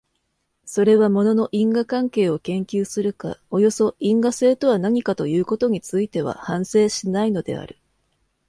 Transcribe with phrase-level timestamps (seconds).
[0.65, 7.77] それは物の因果関係を研究するか、およそ因果性とは何かということについては反省しないのである。